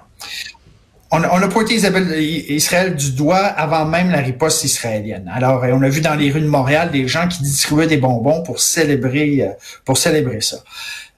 on, 1.11 1.23
a 1.23 1.49
pointé 1.49 1.75
Israël 1.75 2.95
du 2.95 3.13
doigt 3.13 3.37
avant 3.37 3.87
même 3.87 4.11
la 4.11 4.19
riposte 4.19 4.65
israélienne. 4.65 5.31
Alors, 5.35 5.65
on 5.65 5.83
a 5.83 5.89
vu 5.89 6.01
dans 6.01 6.15
les 6.15 6.31
rues 6.31 6.43
de 6.43 6.47
Montréal 6.47 6.91
des 6.91 7.09
gens 7.09 7.29
qui 7.29 7.43
distribuaient 7.43 7.87
des 7.87 7.97
bonbons 7.97 8.43
pour 8.43 8.61
célébrer, 8.61 9.43
euh, 9.43 9.53
pour 9.85 9.97
célébrer 9.97 10.41
ça. 10.41 10.59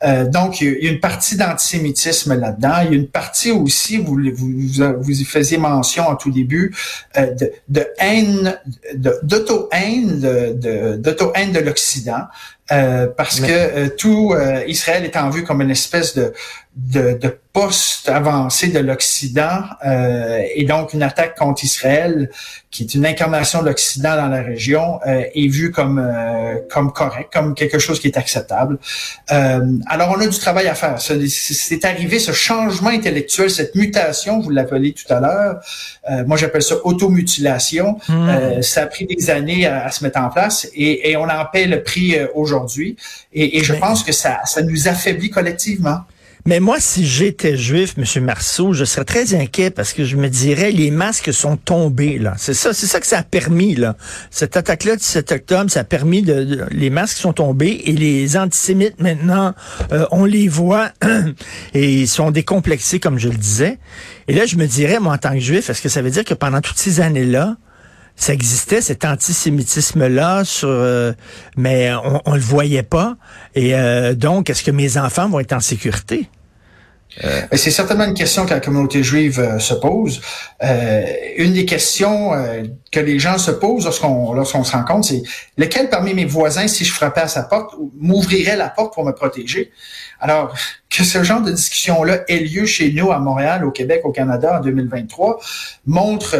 Euh, 0.02 0.24
donc, 0.26 0.60
il 0.60 0.82
y 0.82 0.88
a 0.88 0.90
une 0.90 1.00
partie 1.00 1.36
d'antisémitisme 1.36 2.34
là-dedans. 2.34 2.74
Il 2.84 2.90
y 2.90 2.92
a 2.92 2.96
une 2.96 3.08
partie 3.08 3.50
aussi, 3.50 3.98
vous, 3.98 4.18
vous, 4.34 4.52
vous 5.00 5.20
y 5.20 5.24
faisiez 5.24 5.58
mention 5.58 6.06
en 6.06 6.16
tout 6.16 6.30
début, 6.30 6.74
euh, 7.16 7.34
de, 7.34 7.52
de, 7.68 7.86
haine, 7.98 8.58
d'auto-haine, 8.94 10.20
de, 10.20 10.96
d'auto-haine 10.96 11.52
de 11.52 11.60
l'Occident. 11.60 12.22
Parce 13.16 13.40
que 13.40 13.88
tout 13.88 14.34
Israël 14.66 15.04
est 15.04 15.16
en 15.16 15.28
vue 15.30 15.44
comme 15.44 15.60
une 15.60 15.70
espèce 15.70 16.14
de 16.14 16.32
de, 16.76 17.18
de 17.20 17.36
post-avancée 17.52 18.68
de 18.68 18.78
l'Occident 18.78 19.62
euh, 19.84 20.40
et 20.54 20.64
donc 20.64 20.94
une 20.94 21.02
attaque 21.02 21.36
contre 21.36 21.64
Israël, 21.64 22.30
qui 22.70 22.84
est 22.84 22.94
une 22.94 23.04
incarnation 23.04 23.60
de 23.60 23.66
l'Occident 23.66 24.14
dans 24.14 24.28
la 24.28 24.40
région, 24.40 25.00
euh, 25.04 25.24
est 25.34 25.48
vue 25.48 25.72
comme 25.72 25.98
euh, 25.98 26.60
comme 26.70 26.92
correct, 26.92 27.28
comme 27.32 27.54
quelque 27.54 27.80
chose 27.80 27.98
qui 27.98 28.06
est 28.06 28.16
acceptable. 28.16 28.78
Euh, 29.32 29.66
alors 29.88 30.14
on 30.16 30.20
a 30.20 30.28
du 30.28 30.38
travail 30.38 30.68
à 30.68 30.76
faire. 30.76 31.00
C'est 31.00 31.84
arrivé 31.84 32.20
ce 32.20 32.30
changement 32.30 32.90
intellectuel, 32.90 33.50
cette 33.50 33.74
mutation, 33.74 34.38
vous 34.38 34.50
l'appelez 34.50 34.92
tout 34.92 35.12
à 35.12 35.18
l'heure. 35.18 35.60
Euh, 36.08 36.24
moi 36.24 36.36
j'appelle 36.36 36.62
ça 36.62 36.76
automutilation. 36.84 37.98
Mmh. 38.08 38.62
ça 38.62 38.82
a 38.82 38.86
pris 38.86 39.06
des 39.06 39.28
années 39.30 39.66
à, 39.66 39.90
se 39.90 40.04
mettre 40.04 40.20
en 40.20 40.28
place 40.28 40.68
et, 40.74 41.10
et, 41.10 41.16
on 41.16 41.24
en 41.24 41.44
paie 41.52 41.66
le 41.66 41.82
prix 41.82 42.16
aujourd'hui. 42.34 42.59
Et, 43.32 43.58
et 43.58 43.64
je 43.64 43.74
pense 43.74 44.02
que 44.02 44.12
ça 44.12 44.40
ça 44.44 44.62
nous 44.62 44.88
affaiblit 44.88 45.30
collectivement. 45.30 46.00
Mais 46.46 46.58
moi, 46.58 46.76
si 46.80 47.06
j'étais 47.06 47.56
juif, 47.56 47.94
M. 47.98 48.24
Marceau, 48.24 48.72
je 48.72 48.84
serais 48.84 49.04
très 49.04 49.34
inquiet 49.34 49.70
parce 49.70 49.92
que 49.92 50.04
je 50.04 50.16
me 50.16 50.28
dirais, 50.28 50.70
les 50.70 50.90
masques 50.90 51.32
sont 51.34 51.56
tombés, 51.56 52.18
là. 52.18 52.34
C'est 52.38 52.54
ça, 52.54 52.72
c'est 52.72 52.86
ça 52.86 52.98
que 52.98 53.06
ça 53.06 53.18
a 53.18 53.22
permis, 53.22 53.74
là. 53.74 53.96
Cette 54.30 54.56
attaque-là 54.56 54.96
du 54.96 55.04
7 55.04 55.32
octobre, 55.32 55.70
ça 55.70 55.80
a 55.80 55.84
permis 55.84 56.22
de, 56.22 56.66
les 56.70 56.90
masques 56.90 57.18
sont 57.18 57.34
tombés 57.34 57.82
et 57.84 57.92
les 57.92 58.36
antisémites, 58.38 59.00
maintenant, 59.00 59.54
euh, 59.92 60.06
on 60.12 60.24
les 60.24 60.48
voit 60.48 60.90
et 61.74 61.92
ils 61.92 62.08
sont 62.08 62.30
décomplexés, 62.30 63.00
comme 63.00 63.18
je 63.18 63.28
le 63.28 63.36
disais. 63.36 63.78
Et 64.26 64.34
là, 64.34 64.46
je 64.46 64.56
me 64.56 64.66
dirais, 64.66 64.98
moi, 64.98 65.14
en 65.14 65.18
tant 65.18 65.34
que 65.34 65.40
juif, 65.40 65.68
est-ce 65.68 65.82
que 65.82 65.90
ça 65.90 66.00
veut 66.00 66.10
dire 66.10 66.24
que 66.24 66.34
pendant 66.34 66.62
toutes 66.62 66.78
ces 66.78 67.00
années-là, 67.00 67.56
ça 68.16 68.34
existait 68.34 68.82
cet 68.82 69.04
antisémitisme-là, 69.04 70.44
sur, 70.44 70.68
euh, 70.68 71.12
mais 71.56 71.90
on, 71.92 72.20
on 72.26 72.34
le 72.34 72.40
voyait 72.40 72.82
pas. 72.82 73.16
Et 73.54 73.74
euh, 73.74 74.14
donc, 74.14 74.50
est-ce 74.50 74.62
que 74.62 74.70
mes 74.70 74.98
enfants 74.98 75.28
vont 75.28 75.40
être 75.40 75.54
en 75.54 75.60
sécurité? 75.60 76.28
Euh. 77.24 77.40
C'est 77.54 77.70
certainement 77.70 78.04
une 78.04 78.14
question 78.14 78.46
que 78.46 78.50
la 78.50 78.60
communauté 78.60 79.02
juive 79.02 79.58
se 79.58 79.74
pose. 79.74 80.20
une 80.60 81.54
des 81.54 81.64
questions 81.64 82.30
que 82.92 83.00
les 83.00 83.18
gens 83.18 83.36
se 83.36 83.50
posent 83.50 83.84
lorsqu'on 83.84 84.32
lorsqu'on 84.32 84.62
se 84.62 84.72
rencontre, 84.72 85.08
c'est 85.08 85.22
lequel 85.58 85.88
parmi 85.88 86.14
mes 86.14 86.24
voisins, 86.24 86.68
si 86.68 86.84
je 86.84 86.92
frappais 86.92 87.22
à 87.22 87.28
sa 87.28 87.42
porte, 87.42 87.74
m'ouvrirait 87.98 88.56
la 88.56 88.68
porte 88.68 88.94
pour 88.94 89.04
me 89.04 89.12
protéger? 89.12 89.72
Alors 90.20 90.54
que 90.88 91.02
ce 91.02 91.24
genre 91.24 91.40
de 91.40 91.50
discussion-là 91.50 92.20
ait 92.28 92.40
lieu 92.40 92.64
chez 92.64 92.92
nous 92.92 93.10
à 93.10 93.18
Montréal, 93.18 93.64
au 93.64 93.72
Québec, 93.72 94.02
au 94.04 94.12
Canada 94.12 94.58
en 94.58 94.60
2023 94.60 95.40
montre 95.86 96.36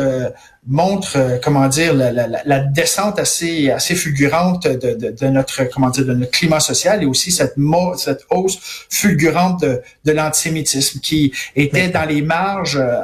montre, 0.67 1.17
euh, 1.17 1.39
comment 1.43 1.67
dire, 1.69 1.95
la, 1.95 2.13
la, 2.13 2.27
la, 2.45 2.59
descente 2.61 3.19
assez 3.19 3.71
assez 3.71 3.95
fulgurante 3.95 4.67
de, 4.67 4.95
de, 4.95 5.11
de, 5.11 5.27
notre 5.29 5.65
comment 5.65 5.89
dire 5.89 6.05
de 6.05 6.13
notre 6.13 6.31
climat 6.33 6.61
social 6.61 7.03
et 7.03 7.07
aussi 7.07 7.31
cette 7.31 7.55
cette 7.97 8.25
hausse 8.29 8.59
fulgurante 8.91 9.63
de, 9.63 9.81
de 10.05 10.13
l'antisémitisme 10.13 11.01
qui 11.01 11.33
était 11.57 11.89
dans 11.89 12.05
les 12.05 12.21
marges 12.21 12.77
euh, 12.77 13.01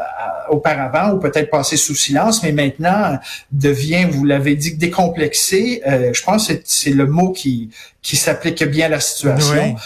auparavant 0.50 1.12
ou 1.12 1.18
peut-être 1.18 1.50
passé 1.50 1.76
sous 1.76 1.94
silence, 1.94 2.42
mais 2.42 2.52
maintenant 2.52 3.18
devient, 3.50 4.06
vous 4.08 4.24
l'avez 4.24 4.54
dit, 4.54 4.76
décomplexé. 4.76 5.82
Euh, 5.86 6.12
je 6.12 6.22
pense 6.22 6.48
que 6.48 6.54
c'est 6.64 6.90
le 6.90 7.06
mot 7.06 7.32
qui 7.32 7.70
qui 8.02 8.16
s'applique 8.16 8.62
bien 8.64 8.86
à 8.86 8.90
la 8.90 9.00
situation. 9.00 9.74
Euh, 9.76 9.80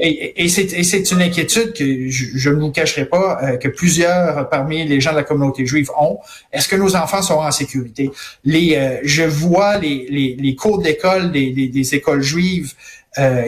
et, 0.00 0.44
et 0.44 0.48
c'est 0.48 1.10
une 1.10 1.22
inquiétude 1.22 1.72
que 1.72 2.10
je, 2.10 2.50
ne 2.50 2.60
vous 2.60 2.70
cacherai 2.70 3.04
pas 3.04 3.38
euh, 3.42 3.56
que 3.56 3.68
plusieurs 3.68 4.48
parmi 4.48 4.84
les 4.84 5.00
gens 5.00 5.12
de 5.12 5.16
la 5.16 5.22
communauté 5.22 5.66
juive 5.66 5.90
ont. 5.98 6.18
Est-ce 6.52 6.68
que 6.68 6.76
nos 6.76 6.96
enfants 6.96 7.22
seront 7.22 7.44
en 7.44 7.50
sécurité? 7.50 8.10
Les, 8.44 8.76
euh, 8.76 8.98
je 9.04 9.22
vois 9.22 9.78
les, 9.78 10.06
les, 10.10 10.36
les 10.38 10.54
cours 10.54 10.82
d'école 10.82 11.32
des, 11.32 11.52
des, 11.52 11.68
des, 11.68 11.94
écoles 11.94 12.22
juives 12.22 12.74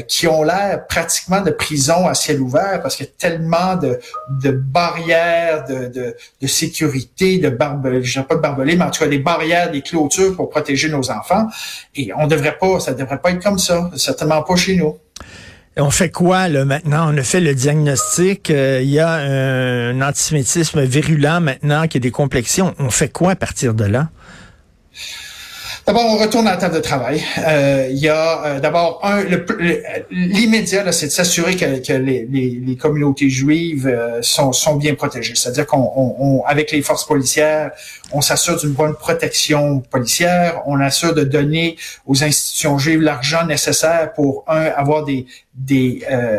qui 0.08 0.26
ont 0.26 0.42
l'air 0.42 0.84
pratiquement 0.88 1.42
de 1.42 1.50
prison 1.52 2.08
à 2.08 2.14
ciel 2.14 2.40
ouvert 2.40 2.80
parce 2.82 2.96
qu'il 2.96 3.06
y 3.06 3.08
a 3.08 3.12
tellement 3.16 3.76
de, 3.76 4.00
de 4.42 4.50
barrières 4.50 5.64
de, 5.64 5.86
de, 5.86 6.16
de, 6.40 6.46
sécurité, 6.48 7.38
de 7.38 7.50
barbelés, 7.50 8.02
je 8.02 8.20
pas 8.20 8.34
de 8.34 8.40
barbelés, 8.40 8.74
mais 8.74 8.86
en 8.86 8.90
tout 8.90 9.04
cas 9.04 9.06
des 9.08 9.20
barrières, 9.20 9.70
des 9.70 9.82
clôtures 9.82 10.34
pour 10.34 10.50
protéger 10.50 10.88
nos 10.88 11.08
enfants. 11.12 11.46
Et 11.94 12.10
on 12.16 12.26
devrait 12.26 12.58
pas, 12.58 12.80
ça 12.80 12.94
devrait 12.94 13.20
pas 13.20 13.30
être 13.30 13.44
comme 13.44 13.60
ça, 13.60 13.92
certainement 13.94 14.42
pas 14.42 14.56
chez 14.56 14.74
nous 14.74 14.98
on 15.76 15.90
fait 15.90 16.10
quoi 16.10 16.48
là 16.48 16.64
maintenant? 16.64 17.14
On 17.14 17.16
a 17.16 17.22
fait 17.22 17.40
le 17.40 17.54
diagnostic. 17.54 18.50
Euh, 18.50 18.80
il 18.82 18.90
y 18.90 18.98
a 18.98 19.12
un, 19.12 20.00
antisémitisme 20.02 20.82
virulent 20.82 21.40
maintenant 21.40 21.86
qui 21.86 21.98
est 21.98 22.00
décomplexé. 22.00 22.62
on 22.62 22.90
fait 22.90 23.10
quoi 23.12 23.32
à 23.32 23.36
partir 23.36 23.74
de 23.74 23.84
là? 23.84 24.08
D'abord, 25.90 26.06
on 26.06 26.18
retourne 26.18 26.46
à 26.46 26.52
la 26.52 26.56
table 26.56 26.76
de 26.76 26.80
travail. 26.80 27.20
Euh, 27.38 27.88
il 27.90 27.98
y 27.98 28.08
a 28.08 28.44
euh, 28.44 28.60
d'abord 28.60 29.00
un 29.02 29.24
l'immédiat, 30.12 30.92
c'est 30.92 31.06
de 31.06 31.10
s'assurer 31.10 31.56
que, 31.56 31.84
que 31.84 31.92
les, 31.94 32.28
les, 32.30 32.62
les, 32.64 32.76
communautés 32.76 33.28
juives 33.28 33.88
euh, 33.88 34.22
sont, 34.22 34.52
sont 34.52 34.76
bien 34.76 34.94
protégées. 34.94 35.34
C'est-à-dire 35.34 35.66
qu'on, 35.66 35.90
on, 35.96 36.44
avec 36.46 36.70
les 36.70 36.82
forces 36.82 37.04
policières, 37.04 37.72
on 38.12 38.20
s'assure 38.20 38.56
d'une 38.56 38.70
bonne 38.70 38.94
protection 38.94 39.80
policière. 39.80 40.62
On 40.66 40.78
assure 40.78 41.12
de 41.12 41.24
donner 41.24 41.76
aux 42.06 42.22
institutions 42.22 42.78
juives 42.78 43.00
l'argent 43.00 43.44
nécessaire 43.44 44.12
pour 44.12 44.44
un 44.46 44.66
avoir 44.66 45.04
des 45.04 45.26
des, 45.54 46.02
euh, 46.10 46.38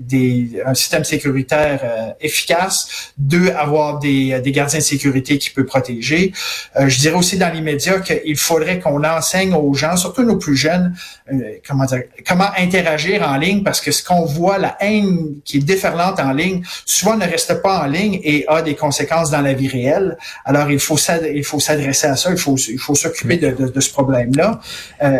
des 0.00 0.62
un 0.64 0.74
système 0.74 1.04
sécuritaire 1.04 1.80
euh, 1.84 2.10
efficace, 2.20 3.12
deux 3.18 3.50
avoir 3.50 3.98
des, 3.98 4.40
des 4.40 4.52
gardiens 4.52 4.78
de 4.78 4.84
sécurité 4.84 5.38
qui 5.38 5.50
peut 5.50 5.64
protéger. 5.64 6.32
Euh, 6.76 6.88
je 6.88 6.98
dirais 6.98 7.14
aussi 7.14 7.38
dans 7.38 7.52
l'immédiat 7.52 8.00
qu'il 8.00 8.36
faudrait 8.36 8.78
qu'on 8.86 9.04
enseigne 9.04 9.54
aux 9.54 9.74
gens, 9.74 9.96
surtout 9.96 10.22
nos 10.22 10.36
plus 10.36 10.56
jeunes, 10.56 10.94
euh, 11.32 11.34
comment 11.66 11.84
dire, 11.84 12.02
comment 12.26 12.48
interagir 12.56 13.28
en 13.28 13.36
ligne 13.36 13.62
parce 13.62 13.80
que 13.80 13.90
ce 13.90 14.02
qu'on 14.02 14.24
voit, 14.24 14.58
la 14.58 14.76
haine 14.80 15.40
qui 15.44 15.58
est 15.58 15.60
déferlante 15.60 16.20
en 16.20 16.32
ligne, 16.32 16.62
souvent 16.84 17.16
ne 17.16 17.24
reste 17.24 17.62
pas 17.62 17.80
en 17.80 17.86
ligne 17.86 18.20
et 18.22 18.44
a 18.48 18.62
des 18.62 18.74
conséquences 18.74 19.30
dans 19.30 19.40
la 19.40 19.54
vie 19.54 19.68
réelle. 19.68 20.16
Alors 20.44 20.70
il 20.70 20.78
faut 20.78 20.98
il 21.34 21.44
faut 21.44 21.60
s'adresser 21.60 22.06
à 22.06 22.16
ça, 22.16 22.30
il 22.30 22.38
faut 22.38 22.56
il 22.56 22.78
faut 22.78 22.94
s'occuper 22.94 23.36
de, 23.36 23.50
de, 23.50 23.68
de, 23.68 23.80
ce 23.80 23.90
problème-là. 23.92 24.60
Euh, 25.02 25.16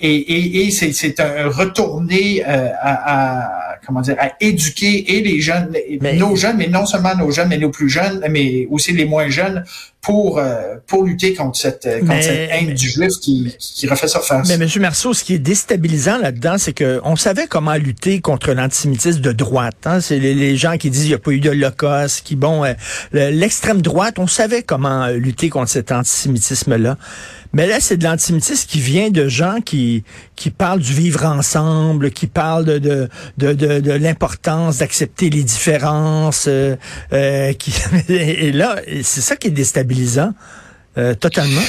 et, 0.00 0.14
et, 0.14 0.66
et 0.66 0.70
c'est 0.70 1.20
un 1.20 1.48
retourner 1.48 2.44
euh, 2.46 2.68
à, 2.80 2.92
à, 3.14 3.63
comment 3.86 4.00
dire 4.00 4.16
à 4.18 4.32
éduquer 4.40 5.16
et 5.16 5.22
les 5.22 5.40
jeunes, 5.40 5.74
nos 6.14 6.36
jeunes, 6.36 6.56
mais 6.56 6.68
non 6.68 6.86
seulement 6.86 7.16
nos 7.16 7.30
jeunes, 7.30 7.48
mais 7.48 7.58
nos 7.58 7.70
plus 7.70 7.88
jeunes, 7.88 8.24
mais 8.30 8.66
aussi 8.70 8.92
les 8.92 9.04
moins 9.04 9.28
jeunes 9.28 9.64
pour 10.00 10.38
euh, 10.38 10.76
pour 10.86 11.04
lutter 11.04 11.34
contre 11.34 11.58
cette 11.58 11.88
contre 12.00 12.22
cette 12.22 12.50
haine 12.50 12.74
du 12.74 12.88
juif 12.88 13.12
qui, 13.20 13.54
qui 13.58 13.86
refait 13.86 14.08
surface. 14.08 14.48
Mais 14.48 14.62
M. 14.62 14.68
Marceau, 14.80 15.14
ce 15.14 15.24
qui 15.24 15.34
est 15.34 15.38
déstabilisant 15.38 16.18
là-dedans, 16.18 16.58
c'est 16.58 16.74
que 16.74 17.00
on 17.04 17.16
savait 17.16 17.46
comment 17.46 17.74
lutter 17.74 18.20
contre 18.20 18.52
l'antisémitisme 18.52 19.20
de 19.20 19.32
droite. 19.32 19.76
Hein? 19.86 20.00
C'est 20.00 20.18
les, 20.18 20.56
gens 20.56 20.76
qui 20.76 20.90
disent 20.90 21.02
qu'il 21.02 21.10
n'y 21.10 21.14
a 21.14 21.18
pas 21.18 21.30
eu 21.32 21.40
d'Holocauste, 21.40 22.22
qui 22.24 22.36
bon, 22.36 22.64
euh, 22.64 22.74
l'extrême 23.12 23.82
droite, 23.82 24.18
on 24.18 24.26
savait 24.26 24.62
comment 24.62 25.08
lutter 25.08 25.48
contre 25.48 25.70
cet 25.70 25.90
antisémitisme-là. 25.90 26.96
Mais 27.54 27.66
là, 27.66 27.78
c'est 27.80 27.96
de 27.96 28.04
l'antisémitisme 28.04 28.68
qui 28.68 28.80
vient 28.80 29.10
de 29.10 29.28
gens 29.28 29.60
qui, 29.60 30.04
qui 30.36 30.50
parlent 30.50 30.80
du 30.80 30.92
vivre 30.92 31.24
ensemble, 31.24 32.10
qui 32.10 32.26
parlent 32.26 32.64
de, 32.64 32.78
de, 32.78 33.08
de, 33.38 33.80
de, 33.80 33.92
l'importance 33.92 34.78
d'accepter 34.78 35.30
les 35.30 35.44
différences. 35.44 36.46
Euh, 36.48 36.76
euh 37.12 37.52
qui, 37.52 37.72
et 38.08 38.52
là, 38.52 38.80
c'est 39.02 39.20
ça 39.20 39.36
qui 39.36 39.48
est 39.48 39.52
déstabilisant 39.52 40.34
euh, 40.98 41.14
totalement 41.14 41.62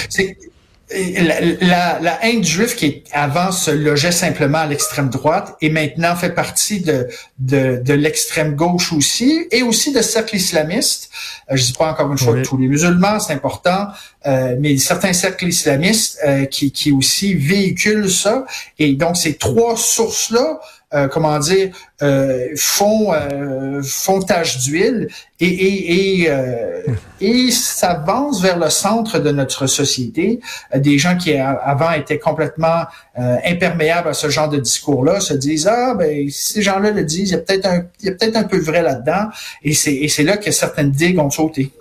la, 0.91 1.99
la, 1.99 2.25
haine 2.25 2.43
juif 2.43 2.75
qui 2.75 3.03
avant 3.11 3.51
se 3.51 3.71
logeait 3.71 4.11
simplement 4.11 4.59
à 4.59 4.67
l'extrême 4.67 5.09
droite 5.09 5.55
et 5.61 5.69
maintenant 5.69 6.15
fait 6.15 6.29
partie 6.29 6.81
de, 6.81 7.07
de, 7.39 7.81
de 7.83 7.93
l'extrême 7.93 8.55
gauche 8.55 8.93
aussi 8.93 9.47
et 9.51 9.63
aussi 9.63 9.91
de 9.91 10.01
cercles 10.01 10.35
islamistes. 10.35 11.09
Euh, 11.51 11.55
je 11.55 11.65
dis 11.65 11.73
pas 11.73 11.91
encore 11.91 12.11
une 12.11 12.17
fois 12.19 12.39
tous 12.43 12.57
les 12.57 12.67
musulmans, 12.67 13.19
c'est 13.19 13.33
important, 13.33 13.87
euh, 14.27 14.55
mais 14.59 14.77
certains 14.77 15.13
cercles 15.13 15.47
islamistes 15.47 16.19
euh, 16.25 16.45
qui, 16.45 16.71
qui 16.71 16.91
aussi 16.91 17.33
véhiculent 17.33 18.11
ça. 18.11 18.45
Et 18.77 18.93
donc 18.93 19.17
ces 19.17 19.35
trois 19.35 19.77
sources-là 19.77 20.59
euh, 20.95 21.07
comment 21.07 21.37
dire, 21.39 21.75
euh, 22.01 22.47
font, 22.55 23.13
euh, 23.13 23.81
font 23.83 24.21
tache 24.21 24.59
d'huile 24.59 25.07
et, 25.39 25.47
et, 25.47 26.21
et, 26.21 26.29
euh, 26.29 26.81
et 27.19 27.51
s'avancent 27.51 28.41
vers 28.41 28.57
le 28.57 28.69
centre 28.69 29.19
de 29.19 29.31
notre 29.31 29.67
société. 29.67 30.39
Des 30.75 30.97
gens 30.97 31.17
qui 31.17 31.35
avant 31.35 31.91
étaient 31.91 32.19
complètement 32.19 32.85
imperméables 33.15 34.09
à 34.09 34.13
ce 34.13 34.29
genre 34.29 34.49
de 34.49 34.57
discours-là 34.57 35.19
se 35.19 35.33
disent 35.33 35.67
ah 35.67 35.93
ben 35.93 36.29
ces 36.29 36.61
gens-là 36.61 36.91
le 36.91 37.03
disent, 37.03 37.29
il 37.29 37.33
y 37.33 37.35
a 37.35 37.39
peut-être 37.39 37.65
un, 37.65 37.83
il 38.01 38.07
y 38.07 38.09
a 38.09 38.13
peut-être 38.13 38.37
un 38.37 38.43
peu 38.43 38.59
vrai 38.59 38.81
là-dedans. 38.81 39.29
Et 39.63 39.73
c'est 39.73 40.23
là 40.23 40.37
que 40.37 40.51
certaines 40.51 40.91
digues 40.91 41.19
ont 41.19 41.29
sauté. 41.29 41.71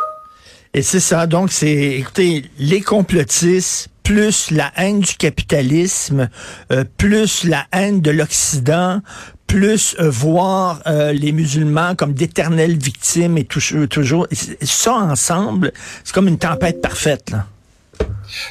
Et 0.74 0.82
c'est 0.82 1.00
ça. 1.00 1.26
Donc, 1.26 1.52
c'est, 1.52 1.72
écoutez, 1.72 2.50
les 2.58 2.80
complotistes, 2.80 3.88
plus 4.02 4.50
la 4.50 4.70
haine 4.76 5.00
du 5.00 5.14
capitalisme, 5.14 6.28
euh, 6.72 6.84
plus 6.98 7.44
la 7.44 7.64
haine 7.72 8.00
de 8.00 8.10
l'Occident, 8.10 9.00
plus 9.46 9.96
euh, 9.98 10.10
voir 10.10 10.82
euh, 10.86 11.12
les 11.12 11.32
musulmans 11.32 11.94
comme 11.94 12.12
d'éternelles 12.12 12.76
victimes 12.76 13.38
et 13.38 13.44
toujours, 13.44 13.88
toujours 13.88 14.26
ça 14.62 14.94
ensemble, 14.94 15.72
c'est 16.02 16.12
comme 16.12 16.28
une 16.28 16.38
tempête 16.38 16.82
parfaite. 16.82 17.30
Là. 17.30 17.46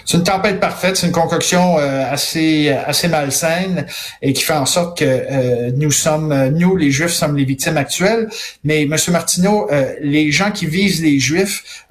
C'est 0.06 0.18
une 0.18 0.24
tempête 0.24 0.60
parfaite, 0.60 0.98
c'est 0.98 1.08
une 1.08 1.14
concoction 1.14 1.78
euh, 1.78 2.12
assez 2.12 2.70
assez 2.70 3.08
malsaine 3.08 3.86
et 4.22 4.34
qui 4.34 4.44
fait 4.44 4.54
en 4.54 4.66
sorte 4.66 4.98
que 4.98 5.06
euh, 5.06 5.72
nous 5.76 5.92
sommes, 5.92 6.50
nous 6.50 6.76
les 6.76 6.92
Juifs, 6.92 7.12
sommes 7.12 7.38
les 7.38 7.46
victimes 7.46 7.78
actuelles. 7.78 8.30
Mais 8.64 8.86
Monsieur 8.86 9.12
Martineau, 9.12 9.68
euh, 9.72 9.94
les 10.02 10.32
gens 10.32 10.52
qui 10.52 10.66
visent 10.66 11.02
les 11.02 11.20
Juifs, 11.20 11.86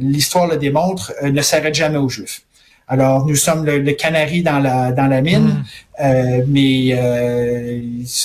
l'histoire 0.00 0.46
le, 0.46 0.56
démontre, 0.56 1.12
ne 1.22 1.42
s'arrêtent 1.42 1.74
jamais 1.74 1.98
aux 1.98 2.08
Juifs. 2.08 2.42
Alors 2.86 3.24
nous 3.24 3.36
sommes 3.36 3.64
le, 3.64 3.92
canari 3.92 4.42
dans 4.42 4.58
la 4.58 4.92
dans 4.92 5.06
la 5.06 5.22
mine, 5.22 5.64
mm. 5.98 6.42
mais 6.48 6.98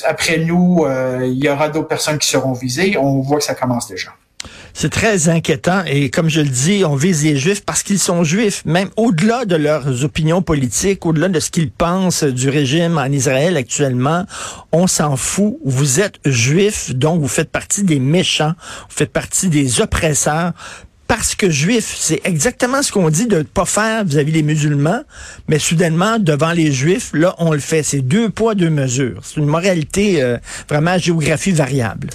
après 0.05 0.38
nous, 0.39 0.86
il 1.24 1.43
y 1.43 1.50
aura 1.50 1.69
d'autres 1.69 1.88
personnes 1.88 2.17
qui 2.17 2.27
seront 2.27 2.53
visées. 2.53 2.98
On 2.98 3.22
voit 3.22 3.38
que 3.38 3.46
ça 3.46 3.55
commence 3.55 3.88
déjà. 3.88 4.10
C'est 4.81 4.88
très 4.88 5.27
inquiétant 5.27 5.83
et 5.86 6.09
comme 6.09 6.29
je 6.29 6.39
le 6.39 6.48
dis, 6.48 6.86
on 6.86 6.95
vise 6.95 7.25
les 7.25 7.36
juifs 7.36 7.65
parce 7.65 7.83
qu'ils 7.83 8.00
sont 8.00 8.24
juifs, 8.24 8.63
même 8.63 8.88
au-delà 8.95 9.43
de 9.43 9.57
leurs 9.57 10.05
opinions 10.05 10.41
politiques, 10.41 11.05
au-delà 11.05 11.27
de 11.27 11.41
ce 11.41 11.50
qu'ils 11.50 11.69
pensent 11.69 12.24
du 12.24 12.48
régime 12.48 12.98
en 12.98 13.07
Israël 13.07 13.57
actuellement, 13.57 14.25
on 14.71 14.88
s'en 14.88 15.17
fout. 15.17 15.57
Vous 15.65 16.00
êtes 16.00 16.15
juifs, 16.24 16.95
donc 16.95 17.19
vous 17.19 17.27
faites 17.27 17.51
partie 17.51 17.83
des 17.83 18.00
méchants, 18.00 18.53
vous 18.88 18.95
faites 18.95 19.12
partie 19.12 19.50
des 19.50 19.81
oppresseurs. 19.81 20.53
Parce 21.07 21.36
que 21.36 21.50
juif, 21.50 21.93
c'est 22.00 22.21
exactement 22.24 22.81
ce 22.81 22.93
qu'on 22.93 23.09
dit 23.09 23.27
de 23.27 23.39
ne 23.39 23.43
pas 23.43 23.65
faire 23.65 24.05
vis-à-vis 24.05 24.31
des 24.31 24.43
musulmans, 24.43 25.01
mais 25.50 25.59
soudainement, 25.59 26.19
devant 26.19 26.53
les 26.53 26.71
juifs, 26.71 27.12
là, 27.13 27.36
on 27.39 27.51
le 27.51 27.59
fait. 27.59 27.83
C'est 27.83 28.00
deux 28.00 28.29
poids, 28.29 28.55
deux 28.55 28.69
mesures. 28.69 29.19
C'est 29.24 29.41
une 29.41 29.48
moralité 29.48 30.24
euh, 30.24 30.38
vraiment 30.69 30.98
géographie 30.98 31.51
variable. 31.51 32.12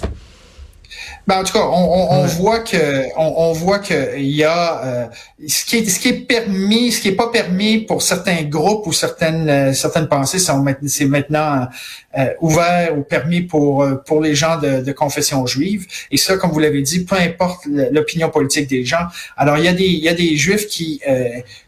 Ben, 1.27 1.39
en 1.39 1.43
tout 1.43 1.53
cas, 1.53 1.65
on, 1.65 2.07
on, 2.11 2.25
voit 2.25 2.59
que 2.59 3.03
on, 3.17 3.49
on 3.49 3.53
voit 3.53 3.79
que 3.79 4.15
il 4.15 4.29
y 4.29 4.43
a 4.43 4.83
euh, 4.83 5.05
ce 5.47 5.65
qui 5.65 5.77
est 5.77 5.89
ce 5.89 5.99
qui 5.99 6.09
est 6.09 6.19
permis, 6.19 6.91
ce 6.91 7.01
qui 7.01 7.07
est 7.07 7.15
pas 7.15 7.29
permis 7.29 7.79
pour 7.79 8.03
certains 8.03 8.43
groupes 8.43 8.85
ou 8.85 8.93
certaines 8.93 9.49
euh, 9.49 9.73
certaines 9.73 10.07
pensées 10.07 10.37
sont 10.37 10.63
c'est 10.85 11.05
maintenant 11.05 11.67
euh, 12.15 12.27
ouvert 12.41 12.95
ou 12.95 13.01
permis 13.01 13.41
pour 13.41 13.87
pour 14.05 14.21
les 14.21 14.35
gens 14.35 14.59
de, 14.59 14.81
de, 14.81 14.91
confession 14.91 15.47
juive. 15.47 15.87
Et 16.11 16.17
ça, 16.17 16.37
comme 16.37 16.51
vous 16.51 16.59
l'avez 16.59 16.83
dit, 16.83 17.05
peu 17.05 17.15
importe 17.15 17.65
l'opinion 17.65 18.29
politique 18.29 18.69
des 18.69 18.85
gens. 18.85 19.07
Alors 19.35 19.57
il 19.57 19.65
y 19.65 19.67
a 19.67 19.73
des 19.73 19.85
il 19.85 20.03
y 20.03 20.09
a 20.09 20.13
des 20.13 20.35
juifs 20.37 20.67
qui 20.67 21.01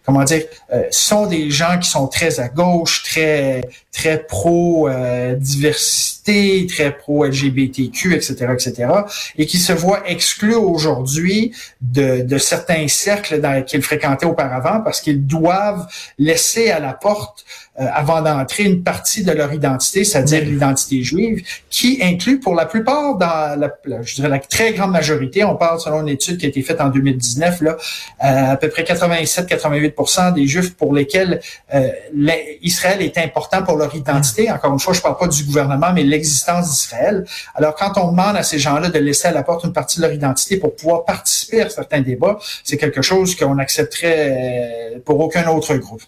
comment 0.06 0.24
dire 0.24 0.44
sont 0.92 1.26
des 1.26 1.50
gens 1.50 1.80
qui 1.80 1.90
sont 1.90 2.08
très 2.08 2.40
à 2.40 2.48
gauche, 2.48 3.02
très 3.02 3.62
très 3.92 4.20
pro 4.20 4.88
diversité, 5.40 6.68
très 6.68 6.96
pro 6.96 7.26
LGBTQ, 7.26 8.14
etc., 8.14 8.54
etc. 8.54 8.90
Et 9.38 9.47
qui 9.48 9.58
se 9.58 9.74
voient 9.74 10.08
exclus 10.08 10.54
aujourd'hui 10.54 11.54
de, 11.82 12.22
de 12.22 12.38
certains 12.38 12.88
cercles 12.88 13.42
qu'ils 13.66 13.82
fréquentaient 13.82 14.25
auparavant 14.25 14.82
parce 14.82 15.01
qu'ils 15.01 15.25
doivent 15.25 15.88
laisser 16.20 16.70
à 16.70 16.80
la 16.80 16.94
porte 16.94 17.46
avant 17.77 18.22
d'entrer 18.22 18.63
une 18.63 18.84
partie 18.84 19.24
de 19.24 19.31
leur 19.31 19.53
identité, 19.53 20.03
c'est-à-dire 20.03 20.43
l'identité 20.43 21.03
juive, 21.03 21.43
qui 21.69 22.00
inclut 22.01 22.39
pour 22.39 22.55
la 22.55 22.65
plupart, 22.65 23.17
dans 23.17 23.60
la, 23.60 23.72
je 24.01 24.15
dirais 24.15 24.29
la 24.29 24.39
très 24.39 24.74
grande 24.74 24.91
majorité, 24.91 25.43
on 25.43 25.55
parle 25.55 25.79
selon 25.79 26.01
une 26.01 26.10
étude 26.10 26.38
qui 26.38 26.46
a 26.46 26.50
été 26.50 26.62
faite 26.62 26.81
en 26.81 26.89
2019, 26.89 27.62
là, 27.62 27.77
euh, 28.24 28.51
à 28.53 28.57
peu 28.57 28.69
près 28.69 28.84
87-88% 28.84 30.34
des 30.34 30.48
juifs 30.48 30.75
pour 30.75 30.93
lesquels 30.93 31.39
euh, 31.74 31.89
Israël 32.62 33.01
est 33.01 33.17
important 33.17 33.63
pour 33.63 33.77
leur 33.77 33.93
identité. 33.96 34.50
Encore 34.51 34.74
une 34.74 34.79
fois, 34.79 34.93
je 34.93 35.01
parle 35.01 35.17
pas 35.17 35.27
du 35.27 35.43
gouvernement, 35.43 35.93
mais 35.93 36.03
l'existence 36.03 36.72
d'Israël. 36.72 37.25
Alors, 37.55 37.75
quand 37.75 37.98
on 37.98 38.12
demande 38.12 38.36
à 38.36 38.43
ces 38.43 38.60
gens-là 38.60 38.89
de 38.89 39.00
laisser 39.00 39.27
à 39.27 39.31
la 39.31 39.43
porte 39.43 39.65
une 39.65 39.74
partie 39.74 39.98
de 39.98 40.03
leur 40.03 40.13
identité 40.13 40.57
pour 40.57 40.75
pouvoir 40.75 41.05
participer 41.05 41.62
à 41.62 41.69
certains 41.69 42.01
débats, 42.01 42.39
c'est 42.63 42.77
quelque 42.77 43.01
chose 43.01 43.36
qu'on 43.36 43.60
accepterait 43.60 45.01
pour 45.05 45.19
aucun 45.19 45.48
autre 45.50 45.75
groupe. 45.75 46.01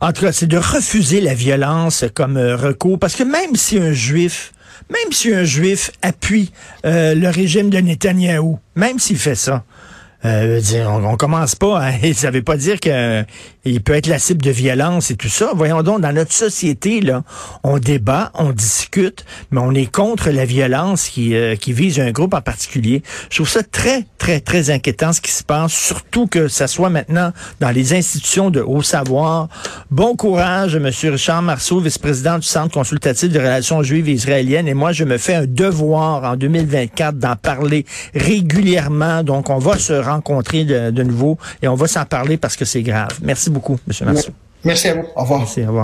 En 0.00 0.12
tout 0.12 0.22
cas, 0.22 0.32
c'est 0.32 0.46
de 0.46 0.58
refuser 0.58 1.20
la 1.20 1.34
violence 1.34 2.04
comme 2.14 2.36
euh, 2.36 2.56
recours, 2.56 2.98
parce 2.98 3.16
que 3.16 3.24
même 3.24 3.56
si 3.56 3.78
un 3.78 3.92
juif, 3.92 4.52
même 4.90 5.12
si 5.12 5.34
un 5.34 5.44
juif 5.44 5.90
appuie 6.02 6.52
euh, 6.84 7.14
le 7.14 7.28
régime 7.28 7.68
de 7.68 7.78
Netanyahou, 7.78 8.60
même 8.76 8.98
s'il 8.98 9.18
fait 9.18 9.34
ça, 9.34 9.64
euh, 10.24 10.60
on, 10.86 11.04
on, 11.04 11.16
commence 11.16 11.54
pas, 11.54 11.80
à, 11.80 11.92
ça 12.14 12.30
veut 12.30 12.42
pas 12.42 12.56
dire 12.56 12.78
qu'il 12.78 13.26
peut 13.78 13.94
être 13.94 14.06
la 14.06 14.18
cible 14.18 14.42
de 14.42 14.50
violence 14.50 15.10
et 15.10 15.16
tout 15.16 15.28
ça. 15.28 15.52
Voyons 15.54 15.82
donc, 15.82 16.00
dans 16.00 16.12
notre 16.12 16.32
société, 16.32 17.00
là, 17.00 17.22
on 17.62 17.78
débat, 17.78 18.30
on 18.34 18.52
discute, 18.52 19.24
mais 19.50 19.60
on 19.60 19.72
est 19.72 19.90
contre 19.90 20.30
la 20.30 20.44
violence 20.44 21.08
qui, 21.08 21.34
euh, 21.34 21.56
qui 21.56 21.72
vise 21.72 22.00
un 22.00 22.10
groupe 22.10 22.34
en 22.34 22.40
particulier. 22.40 23.02
Je 23.30 23.36
trouve 23.36 23.48
ça 23.48 23.62
très, 23.62 24.04
très, 24.18 24.40
très 24.40 24.70
inquiétant 24.70 25.12
ce 25.12 25.20
qui 25.20 25.30
se 25.30 25.44
passe, 25.44 25.72
surtout 25.72 26.26
que 26.26 26.48
ça 26.48 26.66
soit 26.66 26.90
maintenant 26.90 27.32
dans 27.60 27.70
les 27.70 27.94
institutions 27.94 28.50
de 28.50 28.60
haut 28.60 28.82
savoir. 28.82 29.48
Bon 29.90 30.16
courage, 30.16 30.76
Monsieur 30.76 31.12
Richard 31.12 31.42
Marceau, 31.42 31.80
vice-président 31.80 32.38
du 32.38 32.46
Centre 32.46 32.72
consultatif 32.72 33.30
des 33.30 33.38
relations 33.38 33.82
juives 33.82 34.08
et 34.08 34.12
israéliennes. 34.12 34.68
Et 34.68 34.74
moi, 34.74 34.92
je 34.92 35.04
me 35.04 35.18
fais 35.18 35.34
un 35.34 35.46
devoir 35.46 36.24
en 36.24 36.36
2024 36.36 37.18
d'en 37.18 37.36
parler 37.36 37.84
régulièrement. 38.14 39.22
Donc, 39.22 39.50
on 39.50 39.58
va 39.58 39.78
se 39.78 39.92
rencontrer 39.92 40.64
de, 40.64 41.02
nouveau 41.02 41.38
et 41.62 41.68
on 41.68 41.74
va 41.74 41.86
s'en 41.86 42.04
parler 42.04 42.36
parce 42.36 42.56
que 42.56 42.64
c'est 42.64 42.82
grave. 42.82 43.18
Merci 43.22 43.50
beaucoup, 43.50 43.57
M. 44.06 44.12
Marceau. 44.12 44.32
Merci 44.64 44.88
à 44.88 44.94
vous. 44.94 45.04
Au 45.14 45.20
revoir. 45.22 45.38
Merci, 45.40 45.60
au 45.60 45.66
revoir. 45.66 45.76